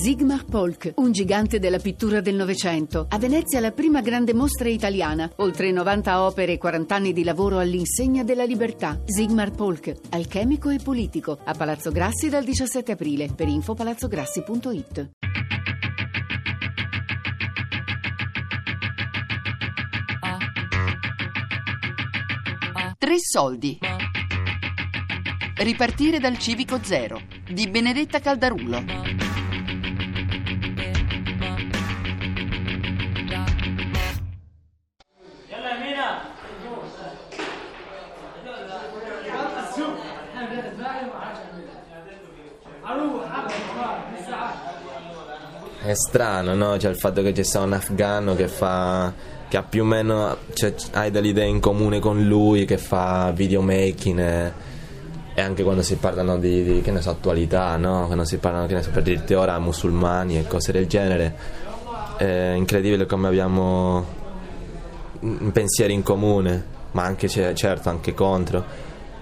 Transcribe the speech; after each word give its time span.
Sigmar 0.00 0.44
Polk, 0.44 0.92
un 0.98 1.10
gigante 1.10 1.58
della 1.58 1.80
pittura 1.80 2.20
del 2.20 2.36
Novecento. 2.36 3.06
A 3.10 3.18
Venezia 3.18 3.58
la 3.58 3.72
prima 3.72 4.00
grande 4.00 4.32
mostra 4.32 4.68
italiana. 4.68 5.28
Oltre 5.38 5.72
90 5.72 6.22
opere 6.22 6.52
e 6.52 6.56
40 6.56 6.94
anni 6.94 7.12
di 7.12 7.24
lavoro 7.24 7.58
all'insegna 7.58 8.22
della 8.22 8.44
libertà. 8.44 9.02
Sigmar 9.04 9.50
Polk, 9.50 9.92
alchemico 10.10 10.70
e 10.70 10.78
politico. 10.78 11.36
A 11.42 11.52
Palazzo 11.52 11.90
Grassi 11.90 12.28
dal 12.28 12.44
17 12.44 12.92
aprile. 12.92 13.28
Per 13.34 13.48
info 13.48 13.74
palazzograssi.it. 13.74 15.10
Tre 22.96 23.16
soldi. 23.18 23.78
Ripartire 25.56 26.20
dal 26.20 26.38
civico 26.38 26.78
zero 26.84 27.20
di 27.50 27.66
Benedetta 27.68 28.20
Caldarulo. 28.20 29.27
È 45.88 45.94
strano, 45.94 46.54
no? 46.54 46.76
Cioè 46.76 46.90
il 46.90 46.98
fatto 46.98 47.22
che 47.22 47.32
ci 47.32 47.42
sia 47.42 47.60
un 47.60 47.72
afgano 47.72 48.34
che 48.34 48.46
fa 48.46 49.10
che 49.48 49.56
ha 49.56 49.62
più 49.62 49.84
o 49.84 49.86
meno 49.86 50.36
cioè, 50.52 50.74
hai 50.92 51.10
delle 51.10 51.28
idee 51.28 51.46
in 51.46 51.60
comune 51.60 51.98
con 51.98 52.22
lui 52.22 52.66
che 52.66 52.76
fa 52.76 53.32
videomaking 53.34 54.18
e, 54.18 54.52
e 55.32 55.40
anche 55.40 55.62
quando 55.62 55.80
si 55.80 55.96
parlano 55.96 56.36
di, 56.36 56.62
di, 56.62 56.80
che 56.82 56.90
ne 56.90 57.00
so 57.00 57.08
attualità 57.08 57.74
no? 57.78 58.04
quando 58.04 58.24
si 58.24 58.36
parlano 58.36 58.66
che 58.66 58.74
ne 58.74 58.82
so 58.82 58.90
per 58.90 59.02
dirti 59.02 59.32
ora 59.32 59.58
musulmani 59.58 60.36
e 60.36 60.46
cose 60.46 60.72
del 60.72 60.86
genere 60.86 61.34
è 62.18 62.52
incredibile 62.54 63.06
come 63.06 63.28
abbiamo 63.28 64.04
pensieri 65.50 65.94
in 65.94 66.02
comune 66.02 66.62
ma 66.90 67.04
anche 67.04 67.28
certo 67.28 67.88
anche 67.88 68.12
contro 68.12 68.62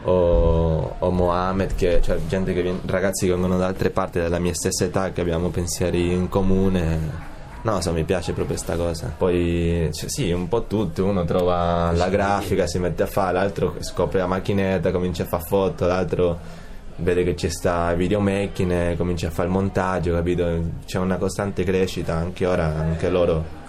o, 0.06 0.94
o 0.98 1.10
Mohamed, 1.10 1.74
che, 1.74 2.00
cioè 2.00 2.18
gente 2.28 2.52
che 2.52 2.62
viene, 2.62 2.80
ragazzi 2.86 3.26
che 3.26 3.32
vengono 3.32 3.58
da 3.58 3.66
altre 3.66 3.90
parti 3.90 4.20
della 4.20 4.38
mia 4.38 4.54
stessa 4.54 4.84
età, 4.84 5.10
che 5.10 5.20
abbiamo 5.20 5.48
pensieri 5.48 6.12
in 6.12 6.28
comune. 6.28 7.34
No, 7.62 7.80
so, 7.80 7.92
mi 7.92 8.04
piace 8.04 8.32
proprio 8.32 8.54
questa 8.54 8.76
cosa. 8.76 9.12
Poi, 9.16 9.90
cioè, 9.92 10.08
sì, 10.08 10.30
un 10.30 10.46
po' 10.46 10.64
tutti. 10.66 11.00
Uno 11.00 11.24
trova 11.24 11.90
la 11.92 12.08
grafica, 12.08 12.66
si 12.68 12.78
mette 12.78 13.02
a 13.02 13.06
fare, 13.06 13.32
l'altro 13.32 13.74
scopre 13.80 14.20
la 14.20 14.26
macchinetta, 14.26 14.92
comincia 14.92 15.24
a 15.24 15.26
fare 15.26 15.42
foto, 15.44 15.86
l'altro 15.86 16.38
vede 16.98 17.24
che 17.24 17.34
c'è 17.34 17.48
sta 17.48 17.92
videomaking 17.92 18.70
e 18.70 18.96
comincia 18.96 19.26
a 19.26 19.30
fare 19.30 19.48
il 19.48 19.54
montaggio, 19.54 20.12
capito? 20.12 20.48
C'è 20.84 20.98
una 20.98 21.16
costante 21.16 21.64
crescita, 21.64 22.14
anche 22.14 22.46
ora, 22.46 22.66
anche 22.66 23.10
loro 23.10 23.64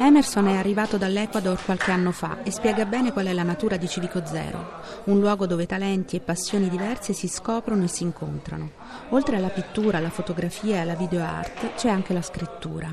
Emerson 0.00 0.46
è 0.46 0.56
arrivato 0.56 0.96
dall'Ecuador 0.96 1.58
qualche 1.64 1.90
anno 1.90 2.12
fa 2.12 2.44
e 2.44 2.52
spiega 2.52 2.84
bene 2.84 3.12
qual 3.12 3.26
è 3.26 3.32
la 3.32 3.42
natura 3.42 3.76
di 3.76 3.88
Civico 3.88 4.24
Zero, 4.24 4.80
un 5.04 5.18
luogo 5.18 5.44
dove 5.46 5.66
talenti 5.66 6.14
e 6.14 6.20
passioni 6.20 6.68
diverse 6.68 7.12
si 7.12 7.26
scoprono 7.26 7.82
e 7.82 7.88
si 7.88 8.04
incontrano. 8.04 8.70
Oltre 9.08 9.36
alla 9.36 9.48
pittura, 9.48 9.98
alla 9.98 10.10
fotografia 10.10 10.76
e 10.76 10.78
alla 10.78 10.94
videoart 10.94 11.74
c'è 11.74 11.88
anche 11.88 12.12
la 12.12 12.22
scrittura. 12.22 12.88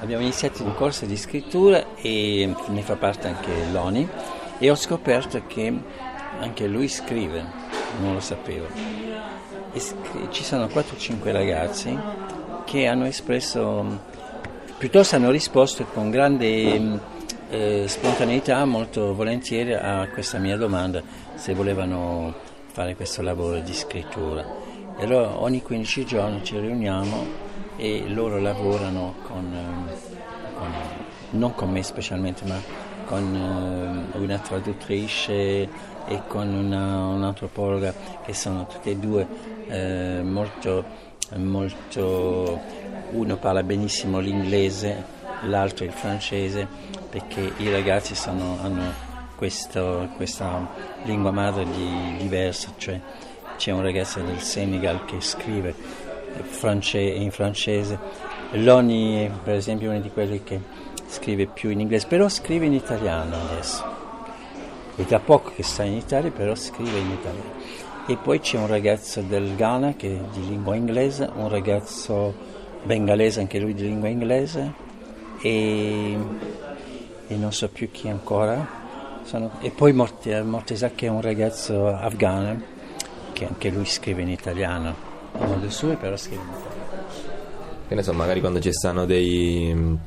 Abbiamo 0.00 0.22
iniziato 0.22 0.62
un 0.62 0.74
corso 0.74 1.06
di 1.06 1.16
scrittura 1.16 1.94
e 1.96 2.54
ne 2.66 2.82
fa 2.82 2.96
parte 2.96 3.28
anche 3.28 3.70
Loni 3.72 4.06
e 4.58 4.70
ho 4.70 4.76
scoperto 4.76 5.42
che 5.46 5.74
anche 6.38 6.66
lui 6.66 6.88
scrive, 6.88 7.44
non 8.02 8.12
lo 8.12 8.20
sapevo. 8.20 8.66
E 9.72 9.80
ci 10.30 10.44
sono 10.44 10.66
4-5 10.66 11.32
ragazzi 11.32 11.98
che 12.64 12.86
hanno 12.86 13.06
espresso 13.06 14.08
piuttosto 14.80 15.14
hanno 15.14 15.30
risposto 15.30 15.84
con 15.84 16.08
grande 16.08 16.80
mm, 16.80 16.96
eh, 17.50 17.84
spontaneità, 17.86 18.64
molto 18.64 19.14
volentieri 19.14 19.74
a 19.74 20.08
questa 20.08 20.38
mia 20.38 20.56
domanda 20.56 21.02
se 21.34 21.52
volevano 21.52 22.34
fare 22.72 22.96
questo 22.96 23.20
lavoro 23.20 23.60
di 23.60 23.74
scrittura. 23.74 24.42
E 24.98 25.04
allora 25.04 25.38
ogni 25.38 25.60
15 25.60 26.06
giorni 26.06 26.42
ci 26.42 26.58
riuniamo 26.58 27.26
e 27.76 28.08
loro 28.08 28.38
lavorano 28.38 29.16
con, 29.26 29.52
eh, 29.52 30.54
con 30.54 30.72
non 31.32 31.54
con 31.54 31.70
me 31.70 31.82
specialmente, 31.82 32.46
ma 32.46 32.58
con 33.04 33.34
uh, 34.14 34.18
una 34.18 34.38
traduttrice 34.38 35.68
e 36.06 36.22
con 36.26 36.48
una, 36.48 37.04
un'antropologa 37.04 37.92
che 38.24 38.32
sono 38.32 38.66
tutte 38.66 38.92
e 38.92 38.96
due 38.96 39.26
uh, 39.68 40.24
molto, 40.24 40.84
molto 41.36 42.60
uno 43.10 43.36
parla 43.36 43.62
benissimo 43.62 44.18
l'inglese, 44.18 45.04
l'altro 45.42 45.84
il 45.84 45.92
francese, 45.92 46.66
perché 47.08 47.52
i 47.56 47.70
ragazzi 47.70 48.14
sono, 48.14 48.58
hanno 48.62 49.08
questo, 49.36 50.08
questa 50.16 50.68
lingua 51.04 51.30
madre 51.30 51.64
di, 51.64 52.16
diversa, 52.18 52.72
cioè 52.76 53.00
c'è 53.56 53.72
un 53.72 53.82
ragazzo 53.82 54.20
del 54.20 54.40
Senegal 54.40 55.04
che 55.04 55.20
scrive 55.20 55.74
in 56.92 57.30
francese, 57.30 57.98
Loni 58.52 59.30
per 59.42 59.54
esempio 59.54 59.90
è 59.90 59.94
uno 59.94 60.00
di 60.00 60.10
quelli 60.10 60.42
che 60.42 60.60
scrive 61.06 61.46
più 61.46 61.70
in 61.70 61.80
inglese, 61.80 62.06
però 62.06 62.28
scrive 62.28 62.66
in 62.66 62.72
italiano 62.72 63.36
adesso. 63.48 63.98
È 64.96 65.02
da 65.02 65.18
poco 65.18 65.52
che 65.54 65.62
sta 65.62 65.82
in 65.84 65.94
Italia, 65.94 66.30
però 66.30 66.54
scrive 66.54 66.98
in 66.98 67.10
italiano. 67.10 67.52
E 68.10 68.16
poi 68.16 68.40
c'è 68.40 68.58
un 68.58 68.66
ragazzo 68.66 69.20
del 69.20 69.54
Ghana 69.54 69.94
che 69.94 70.08
è 70.08 70.20
di 70.32 70.44
lingua 70.48 70.74
inglese, 70.74 71.30
un 71.32 71.48
ragazzo 71.48 72.34
bengalese, 72.82 73.38
anche 73.38 73.60
lui 73.60 73.72
di 73.72 73.82
lingua 73.82 74.08
inglese, 74.08 74.72
e, 75.40 76.18
e 77.28 77.36
non 77.36 77.52
so 77.52 77.68
più 77.68 77.88
chi 77.92 78.08
ancora. 78.08 78.66
Sono, 79.22 79.52
e 79.60 79.70
poi 79.70 79.92
Mortesa 79.92 80.90
che 80.90 81.06
è 81.06 81.08
un 81.08 81.20
ragazzo 81.20 81.86
afghano, 81.86 82.60
che 83.32 83.46
anche 83.46 83.70
lui 83.70 83.84
scrive 83.84 84.22
in 84.22 84.30
italiano, 84.30 84.92
non 85.38 85.60
le 85.60 85.70
sue 85.70 85.94
però 85.94 86.16
scrive 86.16 86.42
in 86.42 86.48
italiano. 86.48 87.04
Che 87.86 87.94
ne 87.94 88.02
so, 88.02 88.12
magari 88.12 88.40
quando 88.40 88.58
ci 88.58 88.72
stanno 88.72 89.06
dei 89.06 89.98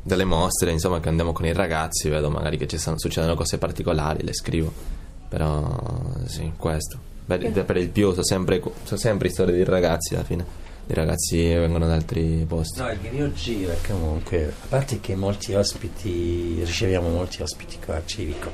delle 0.00 0.24
mostre, 0.24 0.70
insomma, 0.70 1.00
che 1.00 1.08
andiamo 1.08 1.32
con 1.32 1.44
i 1.44 1.52
ragazzi, 1.52 2.08
vedo 2.08 2.30
magari 2.30 2.56
che 2.56 2.68
ci 2.68 2.78
stanno, 2.78 3.00
succedono 3.00 3.34
cose 3.34 3.58
particolari, 3.58 4.22
le 4.22 4.32
scrivo. 4.32 4.99
Però 5.30 5.80
sì, 6.26 6.52
questo. 6.56 6.98
Per, 7.24 7.64
per 7.64 7.76
il 7.78 7.88
più 7.88 8.10
sono 8.10 8.24
sempre, 8.24 8.60
sono 8.82 9.00
sempre 9.00 9.30
storie 9.30 9.54
di 9.54 9.64
ragazzi 9.64 10.14
alla 10.14 10.24
fine 10.24 10.68
i 10.90 10.94
ragazzi 10.94 11.36
vengono 11.36 11.86
da 11.86 11.94
altri 11.94 12.44
posti. 12.48 12.80
No, 12.80 12.90
il 12.90 12.98
Grio 13.00 13.32
gira 13.32 13.74
comunque, 13.86 14.46
a 14.46 14.66
parte 14.68 14.98
che 14.98 15.14
molti 15.14 15.54
ospiti, 15.54 16.62
riceviamo 16.64 17.08
molti 17.08 17.42
ospiti 17.42 17.78
qua 17.84 17.96
a 17.96 18.02
Civico 18.04 18.50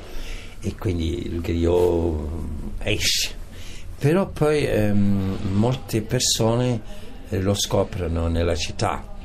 e 0.61 0.75
quindi 0.75 1.25
il 1.25 1.41
Grio 1.41 2.45
esce, 2.77 3.31
però 3.97 4.27
poi 4.27 4.67
ehm, 4.67 5.37
molte 5.53 6.01
persone 6.01 6.79
eh, 7.29 7.39
lo 7.39 7.55
scoprono 7.55 8.27
nella 8.27 8.55
città. 8.55 9.15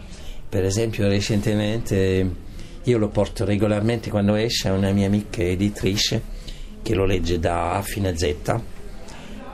Per 0.49 0.65
esempio 0.65 1.07
recentemente 1.07 2.35
io 2.83 2.99
lo 2.99 3.09
porto 3.09 3.45
regolarmente 3.45 4.09
quando 4.09 4.37
esce 4.37 4.69
a 4.69 4.73
una 4.73 4.91
mia 4.91 5.07
amica 5.07 5.43
editrice 5.43 6.41
che 6.83 6.95
lo 6.95 7.05
legge 7.05 7.39
da 7.39 7.73
A 7.73 7.83
fino 7.83 8.09
a 8.09 8.17
Z 8.17 8.25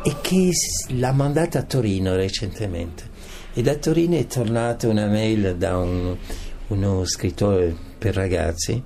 e 0.03 0.15
che 0.21 0.51
l'ha 0.89 1.13
mandata 1.13 1.61
a 1.61 1.63
Torino 1.63 2.15
recentemente 2.15 3.17
e 3.55 3.63
da 3.63 3.75
Torino 3.75 4.17
è 4.17 4.27
tornata 4.27 4.89
una 4.89 5.07
mail 5.07 5.57
da 5.57 5.79
un, 5.79 6.17
uno 6.69 7.05
scrittore 7.05 7.75
per 7.99 8.15
ragazzi 8.15 8.81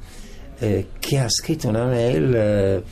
eh, 0.58 0.86
che 0.98 1.18
ha 1.18 1.28
scritto 1.28 1.68
una 1.68 1.84
mail 1.84 2.34
eh, 2.34 2.82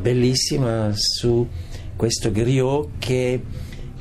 bellissima 0.00 0.90
su 0.94 1.46
questo 1.94 2.30
griot 2.32 2.90
che, 2.98 3.42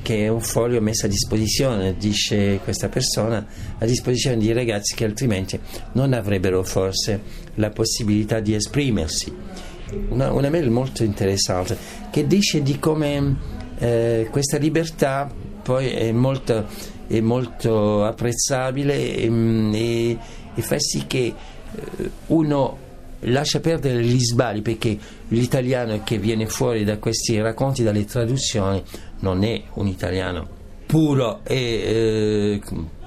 che, 0.01 0.25
è 0.25 0.27
un 0.27 0.41
foglio 0.41 0.79
messo 0.81 1.05
a 1.05 1.09
disposizione, 1.09 1.97
dice 1.97 2.59
questa 2.63 2.89
persona, 2.89 3.45
a 3.77 3.85
disposizione 3.85 4.37
di 4.37 4.51
ragazzi 4.53 4.95
che 4.95 5.03
altrimenti 5.03 5.59
non 5.93 6.13
avrebbero 6.13 6.63
forse 6.63 7.21
la 7.55 7.69
possibilità 7.71 8.39
di 8.39 8.53
esprimersi. 8.53 9.33
Una, 10.09 10.31
una 10.31 10.49
mail 10.49 10.69
molto 10.69 11.03
interessante 11.03 11.77
che 12.11 12.27
dice 12.27 12.61
di 12.61 12.77
come 12.77 13.35
eh, 13.77 14.27
questa 14.31 14.57
libertà 14.57 15.31
poi 15.63 15.89
è 15.89 16.11
molto, 16.11 16.65
è 17.07 17.19
molto 17.19 18.03
apprezzabile 18.03 19.15
e, 19.15 19.29
mm, 19.29 19.73
e, 19.73 20.17
e, 20.55 20.61
fa 20.61 20.79
sì 20.79 21.05
che 21.07 21.25
eh, 21.25 22.11
uno 22.27 22.85
lascia 23.21 23.59
perdere 23.59 24.01
gli 24.03 24.19
sbagli 24.19 24.61
perché 24.61 24.97
l'italiano 25.29 26.01
che 26.03 26.17
viene 26.17 26.47
fuori 26.47 26.83
da 26.83 26.97
questi 26.97 27.39
racconti, 27.39 27.83
dalle 27.83 28.05
traduzioni, 28.05 28.81
non 29.19 29.43
è 29.43 29.61
un 29.73 29.87
italiano 29.87 30.47
puro 30.85 31.41
e 31.43 31.55
eh, 31.55 32.61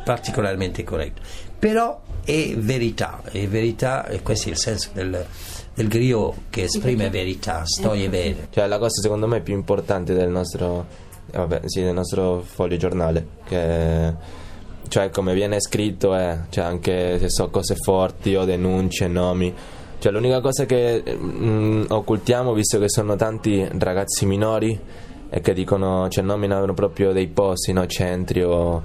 particolarmente 0.04 0.84
corretto, 0.84 1.22
però 1.58 2.00
è 2.24 2.54
verità, 2.56 3.22
è 3.24 3.46
verità 3.48 4.06
e 4.06 4.22
questo 4.22 4.48
è 4.48 4.52
il 4.52 4.58
senso 4.58 4.90
del, 4.92 5.26
del 5.74 5.88
griot 5.88 6.34
che 6.50 6.62
esprime 6.64 7.10
verità, 7.10 7.62
storie 7.64 8.08
vere. 8.08 8.48
Cioè 8.50 8.66
la 8.66 8.78
cosa 8.78 9.00
secondo 9.00 9.26
me 9.26 9.40
più 9.40 9.54
importante 9.54 10.14
del 10.14 10.28
nostro 10.28 11.08
vabbè, 11.32 11.62
sì, 11.66 11.82
nel 11.82 11.94
nostro 11.94 12.42
foglio 12.44 12.76
giornale, 12.76 13.26
che 13.44 14.14
cioè 14.88 15.10
come 15.10 15.34
viene 15.34 15.60
scritto 15.60 16.14
è, 16.14 16.38
cioè 16.48 16.64
anche 16.64 17.18
se 17.18 17.28
so 17.28 17.48
cose 17.50 17.76
forti 17.76 18.34
o 18.34 18.44
denunce, 18.44 19.06
nomi. 19.06 19.54
Cioè 19.98 20.12
l'unica 20.12 20.40
cosa 20.40 20.64
che 20.64 21.02
mh, 21.04 21.44
mm, 21.44 21.84
occultiamo, 21.88 22.52
visto 22.52 22.78
che 22.78 22.88
sono 22.88 23.16
tanti 23.16 23.66
ragazzi 23.78 24.26
minori 24.26 24.78
e 25.28 25.40
che 25.40 25.52
dicono, 25.52 26.08
cioè 26.08 26.24
nominano 26.24 26.72
proprio 26.74 27.12
dei 27.12 27.28
posti, 27.28 27.72
no, 27.72 27.86
centri 27.86 28.42
o, 28.42 28.82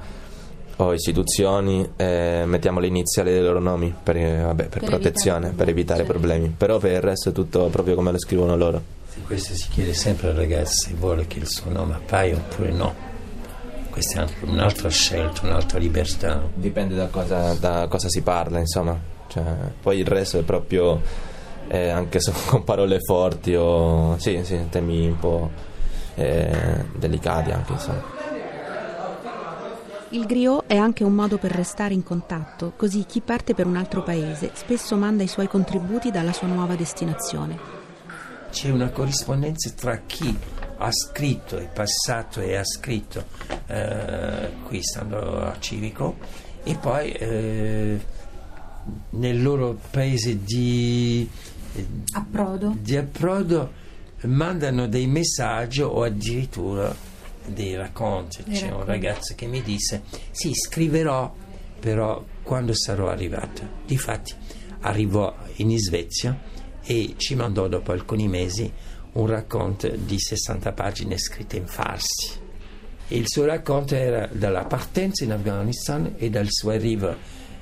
o 0.77 0.93
istituzioni, 0.93 1.89
eh, 1.95 2.43
mettiamo 2.45 2.79
le 2.79 2.87
iniziali 2.87 3.31
dei 3.31 3.41
loro 3.41 3.59
nomi 3.59 3.93
per, 4.01 4.15
vabbè, 4.15 4.65
per, 4.67 4.79
per 4.79 4.89
protezione, 4.89 5.47
evitare 5.47 5.55
per 5.55 5.69
evitare 5.69 5.99
certo. 5.99 6.13
problemi. 6.13 6.53
Però 6.57 6.77
per 6.77 6.91
il 6.91 7.01
resto 7.01 7.29
è 7.29 7.31
tutto 7.31 7.67
proprio 7.67 7.95
come 7.95 8.11
lo 8.11 8.19
scrivono 8.19 8.55
loro. 8.55 8.81
Sì, 9.09 9.21
questo 9.21 9.53
si 9.55 9.69
chiede 9.69 9.93
sempre 9.93 10.29
al 10.29 10.35
ragazzo 10.35 10.87
se 10.87 10.93
vuole 10.97 11.25
che 11.27 11.39
il 11.39 11.47
suo 11.47 11.71
nome 11.71 11.93
appaia 11.93 12.35
oppure 12.35 12.71
no 12.71 13.13
questa 13.95 14.25
è 14.25 14.27
un'altra 14.41 14.89
scelta, 14.89 15.45
un'altra 15.45 15.79
libertà. 15.79 16.41
Dipende 16.53 16.95
da 16.95 17.07
cosa, 17.07 17.53
da 17.53 17.87
cosa 17.87 18.09
si 18.09 18.21
parla, 18.21 18.59
insomma. 18.59 18.99
Cioè, 19.27 19.41
poi 19.81 19.99
il 19.99 20.05
resto 20.05 20.37
è 20.37 20.41
proprio 20.41 21.01
eh, 21.69 21.87
anche 21.91 22.19
con 22.47 22.65
parole 22.65 22.99
forti 22.99 23.55
o 23.55 24.17
sì, 24.17 24.41
sì, 24.43 24.67
temi 24.69 25.07
un 25.07 25.17
po' 25.17 25.49
eh, 26.15 26.83
delicati 26.93 27.51
anche, 27.51 27.71
insomma. 27.71 28.14
Il 30.15 30.27
griot 30.27 30.63
è 30.67 30.77
anche 30.77 31.03
un 31.03 31.13
modo 31.13 31.37
per 31.37 31.51
restare 31.51 31.93
in 31.93 32.01
contatto, 32.01 32.71
così 32.77 33.03
chi 33.05 33.19
parte 33.19 33.53
per 33.53 33.67
un 33.67 33.75
altro 33.75 34.01
paese 34.01 34.51
spesso 34.53 34.95
manda 34.95 35.23
i 35.23 35.27
suoi 35.27 35.49
contributi 35.49 36.09
dalla 36.09 36.31
sua 36.31 36.47
nuova 36.47 36.75
destinazione. 36.75 37.59
C'è 38.49 38.69
una 38.69 38.91
corrispondenza 38.91 39.71
tra 39.71 40.03
chi 40.05 40.33
ha 40.77 40.89
scritto, 40.89 41.57
è 41.57 41.67
passato 41.67 42.39
e 42.39 42.55
ha 42.55 42.63
scritto 42.63 43.25
eh, 43.67 44.51
qui 44.63 44.81
stando 44.81 45.41
a 45.41 45.59
Civico 45.59 46.15
e 46.63 46.77
poi 46.77 47.11
eh, 47.11 47.99
nel 49.09 49.43
loro 49.43 49.77
paese 49.91 50.41
di 50.45 51.29
approdo. 52.13 52.73
di 52.79 52.95
approdo 52.95 53.69
mandano 54.21 54.87
dei 54.87 55.07
messaggi 55.07 55.81
o 55.81 56.03
addirittura 56.03 57.14
dei 57.47 57.75
racconti. 57.75 58.43
Dei 58.43 58.53
C'è 58.53 58.61
racconti. 58.65 58.81
un 58.81 58.85
ragazzo 58.87 59.35
che 59.35 59.45
mi 59.45 59.61
disse: 59.61 60.03
Sì, 60.31 60.53
scriverò, 60.53 61.33
però 61.79 62.23
quando 62.43 62.73
sarò 62.73 63.09
arrivato. 63.09 63.61
Difatti, 63.85 64.33
arrivò 64.81 65.33
in 65.57 65.77
Svezia 65.77 66.37
e 66.83 67.15
ci 67.17 67.35
mandò 67.35 67.67
dopo 67.67 67.91
alcuni 67.91 68.27
mesi 68.27 68.71
un 69.13 69.27
racconto 69.27 69.89
di 69.89 70.19
60 70.19 70.71
pagine 70.73 71.17
scritte 71.17 71.57
in 71.57 71.67
farsi. 71.67 72.43
Il 73.09 73.23
suo 73.27 73.45
racconto 73.45 73.95
era 73.95 74.27
dalla 74.31 74.65
partenza 74.65 75.23
in 75.23 75.31
Afghanistan 75.31 76.15
e 76.17 76.29
dal 76.29 76.47
suo 76.49 76.71
arrivo 76.71 77.15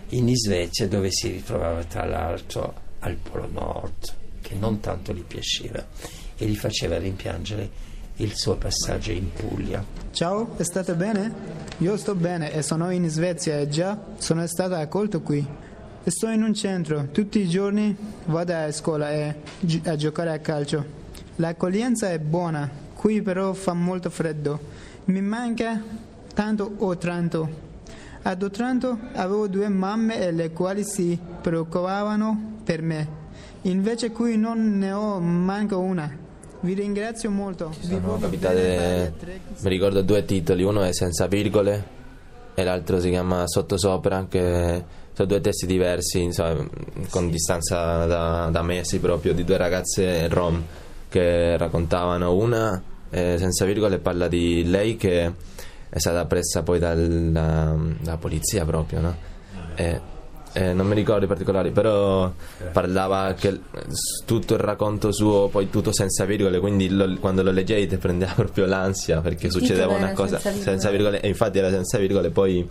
in 0.10 0.34
Svezia 0.36 0.88
dove 0.88 1.12
si 1.12 1.30
ritrovava 1.30 1.84
tra 1.84 2.06
l'altro 2.06 2.74
al 3.00 3.16
Polo 3.16 3.50
Nord, 3.52 4.16
che 4.42 4.56
non 4.56 4.80
tanto 4.80 5.14
gli 5.14 5.24
piaceva 5.24 5.86
e 6.38 6.46
gli 6.46 6.56
faceva 6.56 6.98
rimpiangere 6.98 7.92
il 8.18 8.36
suo 8.36 8.56
passaggio 8.56 9.12
in 9.12 9.32
Puglia. 9.34 9.84
Ciao, 10.12 10.56
state 10.60 10.94
bene? 10.94 11.34
Io 11.80 11.98
sto 11.98 12.14
bene 12.14 12.54
e 12.54 12.62
sono 12.62 12.92
in 12.92 13.10
Svezia 13.10 13.58
e 13.58 13.68
già 13.68 13.98
sono 14.18 14.46
stato 14.46 14.76
accolto 14.76 15.22
qui. 15.22 15.46
Sto 16.06 16.28
in 16.30 16.44
un 16.44 16.54
centro, 16.54 17.08
tutti 17.12 17.40
i 17.40 17.50
giorni 17.50 17.96
vado 18.26 18.54
a 18.54 18.72
scuola 18.72 19.12
e 19.12 19.36
a 19.86 19.96
giocare 19.96 20.32
a 20.32 20.40
calcio. 20.40 21.02
L'accoglienza 21.38 22.12
è 22.12 22.20
buona, 22.20 22.70
qui 22.94 23.22
però 23.22 23.54
fa 23.54 23.74
molto 23.74 24.10
freddo. 24.10 24.60
Mi 25.06 25.22
manca 25.22 25.82
tanto 26.34 26.76
Otranto. 26.80 27.72
Ad 28.22 28.44
Otranto 28.44 28.98
avevo 29.14 29.48
due 29.48 29.70
mamme 29.70 30.32
le 30.32 30.52
quali 30.52 30.84
si 30.84 31.18
preoccupavano 31.42 32.60
per 32.64 32.82
me. 32.82 33.22
Invece 33.64 34.12
qui 34.12 34.38
non 34.38 34.78
ne 34.78 34.92
ho 34.92 35.20
manco 35.20 35.80
una. 35.80 36.23
Vi 36.64 36.74
ringrazio 36.74 37.30
molto. 37.30 37.72
Ci 37.78 37.88
sono 37.88 38.18
capitate, 38.18 39.14
mi 39.60 39.70
ricordo 39.70 40.02
due 40.02 40.24
titoli, 40.24 40.64
uno 40.64 40.82
è 40.82 40.94
Senza 40.94 41.28
virgole 41.28 42.02
e 42.54 42.64
l'altro 42.64 43.02
si 43.02 43.10
chiama 43.10 43.46
Sottosopra, 43.46 44.28
che 44.30 44.82
sono 45.12 45.28
due 45.28 45.42
testi 45.42 45.66
diversi, 45.66 46.22
insomma, 46.22 46.66
con 47.10 47.30
distanza 47.30 48.06
da, 48.06 48.48
da 48.50 48.62
mesi 48.62 49.00
proprio, 49.00 49.34
di 49.34 49.44
due 49.44 49.58
ragazze 49.58 50.30
rom 50.30 50.64
che 51.10 51.58
raccontavano 51.58 52.34
una 52.34 52.82
eh, 53.10 53.36
senza 53.38 53.66
virgole 53.66 54.00
parla 54.00 54.30
di 54.30 54.64
lei 54.64 54.96
che 54.96 55.34
è 55.90 56.00
stata 56.00 56.26
presa 56.26 56.64
poi 56.64 56.80
dalla, 56.80 57.76
dalla 58.00 58.18
polizia 58.18 58.64
proprio 58.64 59.02
no? 59.02 59.16
e, 59.76 60.02
eh, 60.54 60.74
non 60.74 60.88
mi 60.88 60.96
ricordo 60.96 61.26
i 61.26 61.28
particolari 61.28 61.72
però 61.72 62.32
parlava 62.72 63.34
che 63.34 63.60
tutto 64.26 64.54
il 64.54 64.60
racconto 64.60 65.12
suo 65.12 65.48
poi 65.48 65.70
tutto 65.70 65.92
senza 65.92 66.26
virgole 66.26 66.60
quindi 66.60 66.90
lo, 66.90 67.18
quando 67.20 67.42
lo 67.44 67.52
leggevi 67.52 67.88
ti 67.88 67.98
prendeva 67.98 68.34
proprio 68.38 68.66
l'ansia 68.66 69.20
perché 69.22 69.50
succedeva 69.50 69.94
una 69.94 70.14
cosa 70.14 70.38
senza 70.38 70.50
virgole. 70.50 70.72
senza 70.72 70.90
virgole 70.90 71.22
e 71.22 71.28
infatti 71.28 71.58
era 71.58 71.70
senza 71.70 71.98
virgole 71.98 72.30
poi 72.30 72.68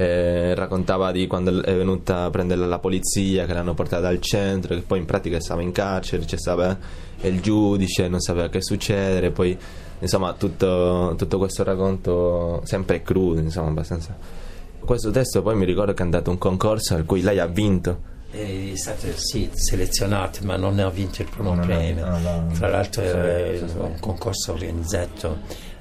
eh, 0.00 0.54
raccontava 0.54 1.12
di 1.12 1.26
quando 1.26 1.62
è 1.62 1.76
venuta 1.76 2.24
a 2.24 2.30
prendere 2.30 2.66
la 2.66 2.78
polizia, 2.78 3.44
che 3.44 3.52
l'hanno 3.52 3.74
portata 3.74 4.08
al 4.08 4.18
centro, 4.18 4.74
che 4.74 4.80
poi 4.80 4.98
in 4.98 5.04
pratica 5.04 5.38
stava 5.40 5.60
in 5.60 5.72
carcere, 5.72 6.24
c'è 6.24 6.38
stava 6.38 6.74
il 7.20 7.42
giudice, 7.42 8.08
non 8.08 8.20
sapeva 8.20 8.48
che 8.48 8.62
succedere, 8.62 9.30
poi 9.30 9.54
insomma 9.98 10.32
tutto, 10.32 11.14
tutto 11.18 11.36
questo 11.36 11.64
racconto 11.64 12.62
sempre 12.64 13.02
crudo, 13.02 13.40
insomma 13.40 13.68
abbastanza. 13.68 14.48
Questo 14.84 15.10
testo 15.10 15.42
poi 15.42 15.56
mi 15.56 15.64
ricordo 15.64 15.92
che 15.92 16.00
è 16.00 16.04
andato 16.04 16.30
a 16.30 16.32
un 16.32 16.38
concorso 16.38 16.94
al 16.94 17.04
cui 17.04 17.22
lei 17.22 17.38
ha 17.38 17.46
vinto. 17.46 18.08
È 18.30 18.72
stato 18.74 19.06
sì, 19.16 19.50
selezionato, 19.52 20.44
ma 20.44 20.56
non 20.56 20.78
ha 20.78 20.88
vinto 20.88 21.22
il 21.22 21.28
primo 21.28 21.58
premio. 21.58 22.06
Tra 22.54 22.68
l'altro 22.68 23.02
era 23.02 23.84
un 23.84 23.98
concorso 23.98 24.52
organizzato 24.52 25.38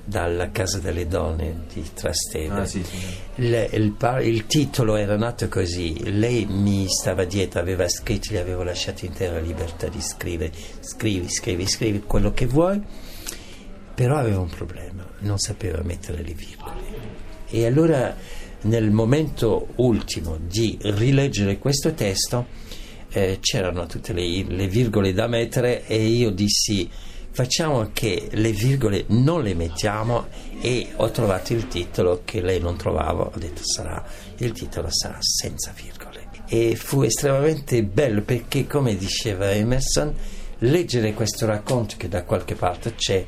dalla 0.10 0.50
Casa 0.50 0.80
delle 0.80 1.08
Donne 1.08 1.66
di 1.72 1.88
Trastevere. 1.94 2.62
Ah, 2.62 2.66
sì, 2.66 2.84
sì. 2.84 2.98
Il, 3.36 3.70
il, 3.72 3.96
il, 4.24 4.46
titolo 4.48 4.96
era 4.96 5.16
nato 5.16 5.48
così, 5.48 6.12
lei 6.18 6.46
mi 6.46 6.88
stava 6.90 7.26
dietro, 7.26 7.60
aveva 7.60 7.88
scritto, 7.88 8.34
gli 8.34 8.38
avevo 8.38 8.64
lasciato 8.64 9.06
intera 9.06 9.40
libertà 9.40 9.88
di 9.88 10.02
scrivere, 10.02 10.52
scrivi, 10.80 11.30
scrivi, 11.30 11.68
scrivi 11.68 12.02
quello 12.02 12.34
che 12.34 12.48
vuoi, 12.48 12.82
però 13.94 14.18
aveva 14.18 14.40
un 14.40 14.50
problema, 14.50 15.06
non 15.20 15.38
sapeva 15.38 15.82
mettere 15.84 16.24
le 16.24 16.34
virgole. 16.34 17.28
E 17.52 17.66
allora 17.66 18.16
nel 18.62 18.92
momento 18.92 19.68
ultimo 19.76 20.38
di 20.40 20.78
rileggere 20.82 21.58
questo 21.58 21.94
testo 21.94 22.48
eh, 23.12 23.38
c'erano 23.40 23.86
tutte 23.86 24.14
le, 24.14 24.44
le 24.44 24.68
virgole 24.68 25.14
da 25.14 25.28
mettere 25.28 25.86
e 25.86 26.06
io 26.06 26.30
dissi 26.32 26.90
facciamo 27.32 27.92
che 27.94 28.28
le 28.32 28.52
virgole 28.52 29.06
non 29.08 29.42
le 29.44 29.54
mettiamo 29.54 30.28
e 30.62 30.90
ho 30.96 31.10
trovato 31.12 31.54
il 31.54 31.68
titolo 31.68 32.22
che 32.26 32.42
lei 32.42 32.60
non 32.60 32.76
trovava, 32.76 33.24
ho 33.24 33.38
detto 33.38 33.62
sarà, 33.64 34.04
il 34.38 34.52
titolo 34.52 34.90
sarà 34.92 35.18
senza 35.22 35.74
virgole. 35.74 36.28
E 36.48 36.76
fu 36.76 37.04
estremamente 37.04 37.84
bello 37.84 38.24
perché, 38.24 38.66
come 38.66 38.98
diceva 38.98 39.52
Emerson, 39.52 40.14
leggere 40.60 41.14
questo 41.14 41.46
racconto 41.46 41.96
che 41.98 42.10
da 42.10 42.24
qualche 42.24 42.56
parte 42.56 42.96
c'è 42.96 43.24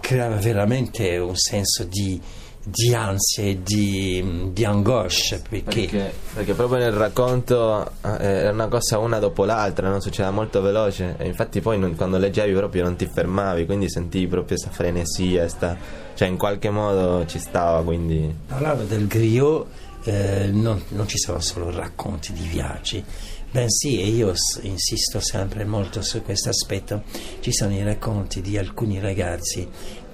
creava 0.00 0.36
veramente 0.36 1.18
un 1.18 1.36
senso 1.36 1.84
di 1.84 2.20
di 2.62 2.94
ansia 2.94 3.44
e 3.44 3.62
di, 3.62 4.50
di 4.52 4.64
angoscia 4.64 5.40
perché... 5.48 5.62
perché... 5.62 6.12
perché 6.34 6.52
proprio 6.54 6.78
nel 6.78 6.92
racconto 6.92 7.90
eh, 8.04 8.42
è 8.42 8.50
una 8.50 8.68
cosa 8.68 8.98
una 8.98 9.18
dopo 9.18 9.46
l'altra 9.46 9.88
non 9.88 10.02
succedeva 10.02 10.30
molto 10.30 10.60
veloce 10.60 11.14
e 11.16 11.26
infatti 11.26 11.62
poi 11.62 11.78
non, 11.78 11.96
quando 11.96 12.18
leggevi 12.18 12.52
proprio 12.52 12.84
non 12.84 12.96
ti 12.96 13.06
fermavi 13.06 13.64
quindi 13.64 13.88
sentivi 13.88 14.26
proprio 14.26 14.58
questa 14.58 14.70
frenesia 14.70 15.48
sta, 15.48 15.76
cioè 16.14 16.28
in 16.28 16.36
qualche 16.36 16.68
modo 16.68 17.24
ci 17.26 17.38
stava 17.38 17.82
quindi 17.82 18.32
parlavo 18.46 18.82
del 18.82 19.06
griot 19.06 19.66
eh, 20.04 20.50
non, 20.52 20.82
non 20.88 21.08
ci 21.08 21.16
sono 21.16 21.40
solo 21.40 21.70
racconti 21.70 22.34
di 22.34 22.46
viaggi 22.46 23.04
bensì, 23.50 24.00
e 24.00 24.06
io 24.06 24.32
insisto 24.62 25.18
sempre 25.20 25.64
molto 25.64 26.02
su 26.02 26.22
questo 26.22 26.50
aspetto, 26.50 27.02
ci 27.40 27.52
sono 27.52 27.74
i 27.74 27.82
racconti 27.82 28.40
di 28.40 28.56
alcuni 28.56 29.00
ragazzi 29.00 29.68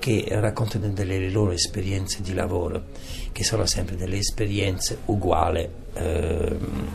che 0.06 0.24
raccontano 0.28 0.86
delle 0.90 1.28
loro 1.30 1.50
esperienze 1.50 2.22
di 2.22 2.32
lavoro, 2.32 2.84
che 3.32 3.42
sono 3.42 3.66
sempre 3.66 3.96
delle 3.96 4.18
esperienze 4.18 4.98
uguali, 5.06 5.68
ehm, 5.94 6.88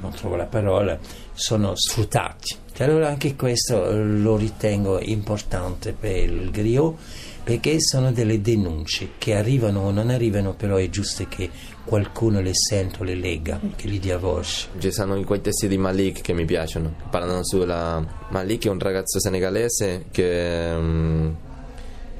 non 0.00 0.12
trovo 0.12 0.36
la 0.36 0.44
parola, 0.44 0.96
sono 1.32 1.74
sfruttati. 1.74 2.54
E 2.76 2.84
allora 2.84 3.08
anche 3.08 3.34
questo 3.34 3.90
lo 3.90 4.36
ritengo 4.36 5.00
importante 5.00 5.94
per 5.98 6.16
il 6.16 6.50
griot 6.52 6.96
perché 7.42 7.80
sono 7.80 8.12
delle 8.12 8.40
denunce 8.40 9.10
che 9.18 9.34
arrivano 9.34 9.80
o 9.80 9.90
non 9.90 10.08
arrivano, 10.08 10.54
però 10.54 10.76
è 10.76 10.88
giusto 10.88 11.26
che 11.28 11.50
qualcuno 11.84 12.40
le 12.40 12.54
senta 12.54 13.00
o 13.00 13.02
le 13.02 13.16
legga, 13.16 13.58
che 13.74 13.88
gli 13.88 13.98
dia 13.98 14.16
voce. 14.16 14.68
Ci 14.78 14.92
sono 14.92 15.20
quei 15.24 15.40
testi 15.40 15.66
di 15.66 15.76
Malik 15.76 16.20
che 16.20 16.34
mi 16.34 16.44
piacciono, 16.44 16.94
parlano 17.10 17.44
sulla... 17.44 18.28
Malik 18.30 18.66
è 18.66 18.70
un 18.70 18.78
ragazzo 18.78 19.18
senegalese 19.18 20.04
che... 20.12 20.72
Um 20.72 21.36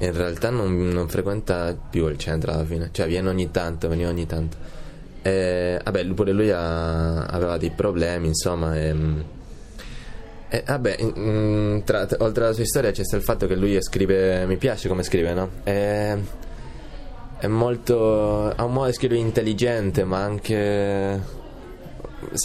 in 0.07 0.13
realtà 0.13 0.51
non, 0.51 0.89
non 0.89 1.09
frequenta 1.09 1.77
più 1.77 2.09
il 2.09 2.19
centro 2.19 2.53
alla 2.53 2.65
fine, 2.65 2.89
cioè 2.93 3.07
viene 3.07 3.29
ogni 3.29 3.51
tanto, 3.53 3.89
veniva 3.89 4.09
ogni 4.09 4.27
tanto. 4.27 4.57
E, 5.23 5.81
vabbè, 5.83 6.05
pure 6.07 6.33
lui 6.33 6.51
ha, 6.51 7.25
aveva 7.27 7.57
dei 7.57 7.71
problemi, 7.71 8.27
insomma. 8.27 8.77
E, 8.77 8.95
e 10.49 10.65
vabbè, 10.67 10.97
in, 10.99 11.83
tra, 11.85 12.09
oltre 12.19 12.45
alla 12.45 12.53
sua 12.53 12.65
storia 12.65 12.91
c'è 12.91 13.03
il 13.15 13.23
fatto 13.23 13.47
che 13.47 13.55
lui 13.55 13.81
scrive, 13.81 14.45
mi 14.47 14.57
piace 14.57 14.89
come 14.89 15.05
scrive, 15.05 15.35
no? 15.35 15.51
E, 15.63 16.19
è 17.39 17.47
molto, 17.47 18.51
ha 18.51 18.65
un 18.65 18.73
modo 18.73 18.87
di 18.87 18.95
scrivere 18.95 19.21
intelligente, 19.21 20.03
ma 20.03 20.19
anche, 20.19 20.57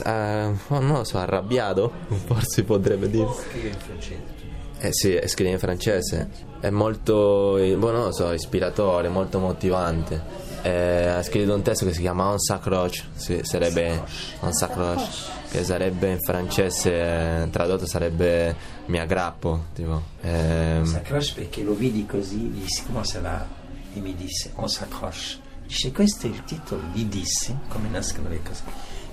eh, 0.06 0.52
non 0.68 0.88
lo 0.88 1.04
so, 1.04 1.18
arrabbiato, 1.18 1.92
forse 2.26 2.64
potrebbe 2.64 3.10
dire. 3.10 3.28
Scrive 3.34 3.68
in 3.70 3.78
francese. 3.80 4.37
Eh 4.80 4.94
sì, 4.94 5.20
scrive 5.26 5.52
in 5.52 5.60
francese. 5.60 6.30
È 6.60 6.70
molto, 6.70 7.58
boh, 7.78 7.92
non 7.92 8.04
lo 8.04 8.12
so, 8.12 8.32
ispiratore, 8.32 9.10
molto 9.10 9.40
motivante. 9.40 10.46
Eh, 10.62 11.06
ha 11.06 11.24
scritto 11.24 11.54
un 11.54 11.62
testo 11.62 11.86
che 11.86 11.94
si 11.94 12.02
chiama 12.02 12.28
On 12.28 12.40
s'accroche, 12.40 13.02
sì, 13.16 13.40
sarebbe 13.44 14.04
On 14.42 14.52
s'accroche, 14.52 15.06
che 15.50 15.64
sarebbe 15.64 16.12
in 16.12 16.20
francese, 16.20 16.92
eh, 16.92 17.50
tradotto 17.50 17.86
sarebbe 17.86 18.56
mi 18.88 19.00
aggrappo, 19.00 19.66
tipo. 19.74 20.02
Ehm, 20.22 20.84
s'accroche 20.84 21.32
perché 21.36 21.64
lo 21.64 21.74
vidi 21.74 22.06
così, 22.06 22.52
dissi 22.52 22.84
come 22.86 23.04
ça 23.04 23.22
va 23.22 23.46
e 23.94 24.00
mi 24.00 24.16
disse 24.16 24.52
on 24.56 24.68
s'accroche. 24.68 25.46
Dice 25.66 25.92
questo 25.92 26.28
è 26.28 26.30
il 26.30 26.44
titolo, 26.44 26.82
gli 26.94 27.06
dissi 27.06 27.56
come 27.68 27.90
nascono 27.90 28.30
le 28.30 28.42
cose. 28.44 28.64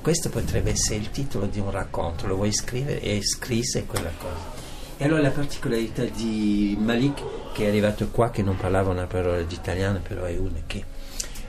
Questo 0.00 0.28
potrebbe 0.28 0.70
essere 0.70 0.96
il 0.96 1.10
titolo 1.10 1.46
di 1.46 1.58
un 1.58 1.70
racconto, 1.70 2.26
lo 2.26 2.36
vuoi 2.36 2.52
scrivere? 2.52 3.00
E 3.00 3.20
scrisse 3.22 3.86
quella 3.86 4.10
cosa. 4.18 4.63
E 4.96 5.04
allora 5.04 5.22
la 5.22 5.30
particolarità 5.30 6.04
di 6.04 6.76
Malik, 6.80 7.52
che 7.52 7.64
è 7.64 7.68
arrivato 7.68 8.08
qua, 8.10 8.30
che 8.30 8.42
non 8.42 8.56
parlava 8.56 8.90
una 8.90 9.06
parola 9.06 9.42
di 9.42 9.54
italiano, 9.54 10.00
però 10.00 10.24
è 10.24 10.36
uno 10.36 10.62
che 10.66 10.84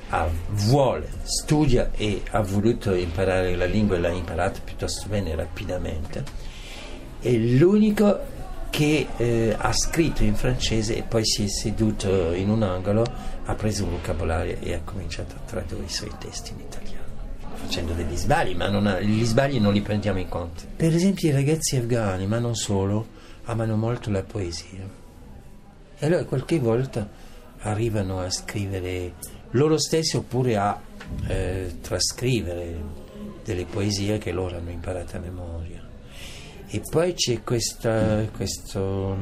ha, 0.09 0.27
vuole, 0.49 1.09
studia 1.23 1.91
e 1.95 2.23
ha 2.31 2.41
voluto 2.41 2.93
imparare 2.93 3.55
la 3.55 3.65
lingua 3.65 3.97
e 3.97 3.99
l'ha 3.99 4.09
imparata 4.09 4.59
piuttosto 4.63 5.07
bene 5.07 5.35
rapidamente, 5.35 6.23
è 7.19 7.31
l'unico 7.31 8.33
che 8.69 9.07
eh, 9.15 9.55
ha 9.57 9.71
scritto 9.71 10.23
in 10.23 10.35
francese 10.35 10.97
e 10.97 11.03
poi 11.03 11.25
si 11.25 11.45
è 11.45 11.47
seduto 11.47 12.33
in 12.33 12.49
un 12.49 12.63
angolo, 12.63 13.05
ha 13.45 13.53
preso 13.53 13.83
un 13.83 13.91
vocabolario 13.91 14.57
e 14.59 14.73
ha 14.73 14.81
cominciato 14.83 15.35
a 15.35 15.39
tradurre 15.45 15.85
i 15.85 15.89
suoi 15.89 16.11
testi 16.19 16.51
in 16.51 16.59
italiano 16.59 17.03
facendo 17.55 17.93
degli 17.93 18.15
sbagli, 18.15 18.53
ma 18.55 18.65
ha, 18.65 18.99
gli 18.99 19.23
sbagli 19.23 19.59
non 19.59 19.73
li 19.73 19.81
prendiamo 19.81 20.19
in 20.19 20.29
conto. 20.29 20.63
Per 20.75 20.93
esempio 20.93 21.29
i 21.29 21.31
ragazzi 21.31 21.77
afghani, 21.77 22.27
ma 22.27 22.37
non 22.37 22.55
solo, 22.55 23.07
amano 23.45 23.75
molto 23.75 24.11
la 24.11 24.23
poesia. 24.23 25.03
E 25.97 26.05
allora 26.05 26.25
qualche 26.25 26.59
volta 26.59 27.09
arrivano 27.59 28.19
a 28.19 28.29
scrivere 28.29 29.13
loro 29.51 29.77
stessi 29.77 30.17
oppure 30.17 30.57
a 30.57 30.79
eh, 31.27 31.77
trascrivere 31.81 33.03
delle 33.43 33.65
poesie 33.65 34.17
che 34.17 34.31
loro 34.31 34.57
hanno 34.57 34.71
imparato 34.71 35.17
a 35.17 35.19
memoria. 35.19 35.83
E 36.67 36.81
poi 36.89 37.13
c'è 37.13 37.41
questa, 37.43 38.27
questo, 38.35 39.15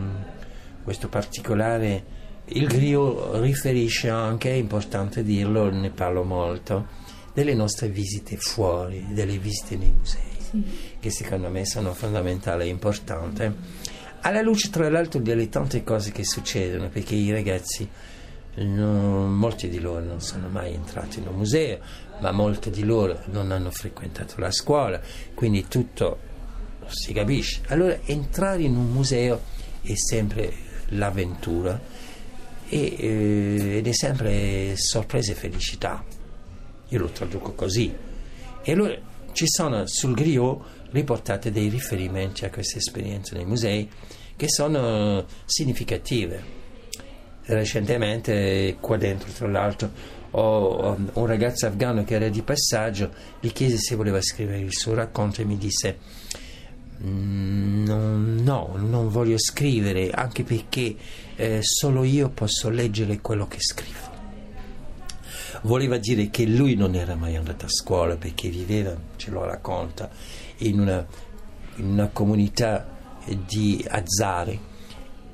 questo 0.84 1.08
particolare, 1.10 2.22
il 2.46 2.68
griot 2.68 3.36
riferisce 3.42 4.10
anche, 4.10 4.50
è 4.50 4.56
importante 4.56 5.24
dirlo, 5.24 5.70
ne 5.70 5.89
parlo 5.89 6.24
molto, 6.24 6.88
delle 7.34 7.53
nostre 7.53 7.89
visite 7.89 8.38
fuori, 8.38 9.06
delle 9.10 9.38
visite 9.38 9.75
nei 9.75 9.94
musei, 9.96 10.22
sì. 10.39 10.63
che 11.00 11.10
secondo 11.12 11.50
me 11.50 11.65
sono 11.65 11.94
fondamentali 11.94 12.63
e 12.63 12.68
importanti. 12.68 13.51
Alla 14.25 14.42
luce, 14.42 14.70
tra 14.70 14.89
l'altro, 14.89 15.20
delle 15.20 15.50
tante 15.50 15.84
cose 15.84 16.12
che 16.12 16.24
succedono, 16.25 16.89
perché 16.89 17.15
i 17.15 17.32
ragazzi, 17.32 17.88
non, 18.56 19.34
molti 19.34 19.70
di 19.70 19.80
loro 19.80 20.03
non 20.03 20.22
sono 20.22 20.48
mai 20.48 20.74
entrati 20.74 21.20
in 21.20 21.27
un 21.27 21.36
museo, 21.36 21.80
ma 22.20 22.32
molti 22.32 22.70
di 22.70 22.84
loro 22.84 23.20
non 23.25 23.51
hanno 23.51 23.72
frequentato 23.72 24.36
la 24.39 24.51
scuola, 24.51 25.01
quindi 25.34 25.68
tutto 25.68 26.20
si 26.88 27.13
capisce. 27.13 27.62
Allora, 27.68 27.98
entrare 28.06 28.63
in 28.63 28.75
un 28.75 28.92
museo 28.92 29.42
è 29.82 29.94
sempre 29.96 30.53
l'avventura 30.89 31.80
e, 32.70 32.96
eh, 32.98 33.77
ed 33.77 33.88
è 33.88 33.94
sempre 33.94 34.74
sorpresa 34.75 35.32
e 35.32 35.36
felicità 35.36 36.03
io 36.94 37.00
lo 37.00 37.10
traduco 37.10 37.53
così. 37.53 37.94
E 38.62 38.72
allora 38.72 38.96
ci 39.34 39.46
sono 39.48 39.86
sul 39.86 40.13
griot 40.13 40.62
riportate 40.92 41.52
dei 41.52 41.68
riferimenti 41.68 42.46
a 42.46 42.50
queste 42.50 42.78
esperienze 42.78 43.36
nei 43.36 43.46
musei 43.46 43.90
che 44.36 44.48
sono 44.48 45.25
significative. 45.46 46.62
Recentemente, 47.46 48.78
qua 48.80 48.96
dentro, 48.96 49.30
tra 49.32 49.48
l'altro, 49.48 49.92
ho 50.32 50.98
un 51.13 51.25
ragazzo 51.25 51.68
afghano 51.68 52.04
che 52.04 52.16
era 52.16 52.30
di 52.30 52.42
passaggio, 52.42 53.12
gli 53.40 53.52
chiese 53.52 53.78
se 53.78 53.96
voleva 53.96 54.22
scrivere 54.22 54.60
il 54.60 54.74
suo 54.74 54.94
racconto 54.94 55.42
e 55.42 55.46
mi 55.46 55.58
disse 55.58 55.98
mm, 57.04 58.40
no, 58.40 58.74
non 58.75 59.10
voglio 59.10 59.38
scrivere, 59.38 60.10
anche 60.10 60.44
perché 60.44 60.96
eh, 61.36 61.60
solo 61.62 62.04
io 62.04 62.30
posso 62.30 62.70
leggere 62.70 63.20
quello 63.20 63.48
che 63.48 63.58
scrivo 63.60 64.12
voleva 65.63 65.98
dire 65.98 66.29
che 66.29 66.46
lui 66.46 66.75
non 66.75 66.96
era 66.96 67.15
mai 67.15 67.36
andato 67.36 67.65
a 67.65 67.70
scuola 67.70 68.15
perché 68.15 68.50
viveva, 68.50 68.96
ce 69.15 69.32
lo 69.32 69.43
racconta, 69.43 70.10
in 70.58 70.79
una, 70.79 71.05
in 71.75 71.86
una 71.86 72.08
comunità 72.08 72.88
di 73.48 73.84
Azzari 73.88 74.72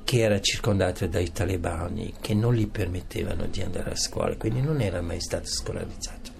che 0.04 0.20
era 0.20 0.40
circondata 0.40 1.06
dai 1.06 1.30
talebani 1.30 2.14
che 2.20 2.34
non 2.34 2.54
gli 2.54 2.66
permettevano 2.66 3.46
di 3.46 3.62
andare 3.62 3.92
a 3.92 3.96
scuola, 3.96 4.36
quindi 4.36 4.60
non 4.60 4.80
era 4.80 5.00
mai 5.00 5.20
stato 5.20 5.46
scolarizzato. 5.46 6.38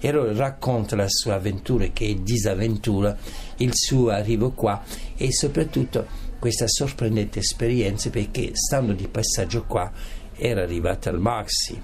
E 0.00 0.08
allora 0.08 0.34
racconta 0.34 0.96
la 0.96 1.06
sua 1.08 1.34
avventura, 1.34 1.86
che 1.92 2.08
è 2.08 2.14
disavventura, 2.14 3.16
il 3.58 3.70
suo 3.72 4.08
arrivo 4.08 4.50
qua 4.50 4.82
e 5.16 5.30
soprattutto 5.32 6.06
questa 6.40 6.66
sorprendente 6.66 7.38
esperienza 7.38 8.10
perché 8.10 8.50
stando 8.54 8.92
di 8.92 9.06
passaggio 9.06 9.64
qua 9.64 9.92
era 10.34 10.62
arrivata 10.62 11.08
al 11.08 11.20
Maxi, 11.20 11.80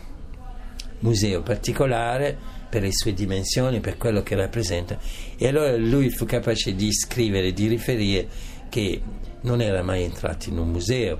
museo 1.00 1.42
particolare 1.42 2.36
per 2.68 2.82
le 2.82 2.92
sue 2.92 3.14
dimensioni, 3.14 3.80
per 3.80 3.96
quello 3.96 4.22
che 4.22 4.34
rappresenta. 4.34 4.98
E 5.36 5.48
allora 5.48 5.76
lui 5.76 6.10
fu 6.10 6.24
capace 6.24 6.74
di 6.74 6.92
scrivere, 6.92 7.52
di 7.52 7.66
riferire 7.66 8.28
che 8.68 9.00
non 9.42 9.60
era 9.60 9.82
mai 9.82 10.02
entrato 10.02 10.50
in 10.50 10.58
un 10.58 10.68
museo 10.68 11.18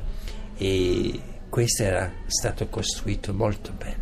e 0.57 1.21
questo 1.49 1.83
era 1.83 2.13
stato 2.27 2.69
costruito 2.69 3.33
molto 3.33 3.73
bene. 3.73 3.97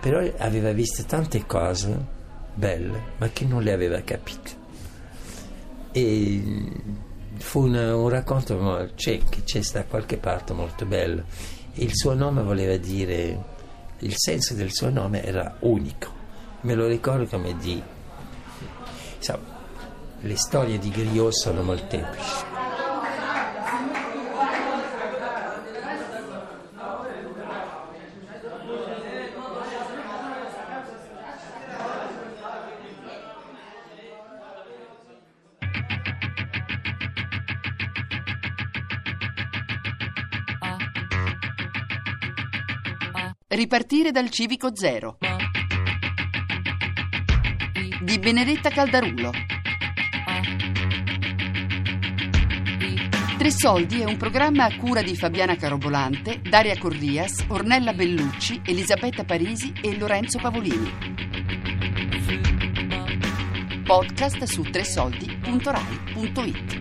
Però 0.00 0.20
aveva 0.38 0.72
visto 0.72 1.04
tante 1.04 1.44
cose 1.46 2.16
belle, 2.54 3.02
ma 3.18 3.28
che 3.30 3.44
non 3.44 3.62
le 3.62 3.72
aveva 3.72 4.00
capite. 4.00 4.56
E 5.92 6.42
fu 7.36 7.62
una, 7.62 7.96
un 7.96 8.08
racconto 8.08 8.90
c'è, 8.94 9.18
che 9.28 9.42
c'è 9.44 9.60
da 9.72 9.84
qualche 9.84 10.16
parte 10.16 10.52
molto 10.52 10.84
bello. 10.86 11.24
Il 11.74 11.90
suo 11.94 12.14
nome 12.14 12.42
voleva 12.42 12.76
dire 12.76 13.56
il 14.00 14.14
senso 14.16 14.54
del 14.54 14.72
suo 14.72 14.90
nome 14.90 15.24
era 15.24 15.56
unico. 15.60 16.12
Me 16.62 16.74
lo 16.74 16.86
ricordo 16.86 17.26
come 17.26 17.56
di... 17.56 17.82
Insomma, 19.16 19.56
le 20.20 20.36
storie 20.36 20.78
di 20.78 20.90
Griot 20.90 21.32
sono 21.32 21.62
molteplici. 21.62 22.44
Ripartire 43.50 44.10
dal 44.10 44.28
civico 44.28 44.76
zero 44.76 45.16
di 48.02 48.18
Benedetta 48.18 48.68
Caldarulo. 48.68 49.30
Tre 53.38 53.50
soldi 53.50 54.02
è 54.02 54.04
un 54.04 54.18
programma 54.18 54.64
a 54.64 54.76
cura 54.76 55.00
di 55.00 55.16
Fabiana 55.16 55.56
Carobolante, 55.56 56.42
Daria 56.42 56.76
Corrias, 56.76 57.46
Ornella 57.48 57.94
Bellucci, 57.94 58.60
Elisabetta 58.66 59.24
Parisi 59.24 59.72
e 59.80 59.96
Lorenzo 59.96 60.38
Pavolini. 60.38 60.92
Podcast 63.82 64.42
su 64.42 64.60
tresoldi.rai.it 64.60 66.77